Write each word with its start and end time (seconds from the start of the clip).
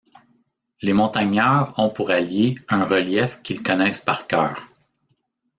Les 0.81 0.93
montagnards 0.93 1.77
ont 1.77 1.91
pour 1.91 2.09
allié 2.09 2.55
un 2.69 2.85
relief 2.85 3.39
qu'ils 3.43 3.61
connaissent 3.61 4.01
par 4.01 4.25
cœur. 4.25 4.67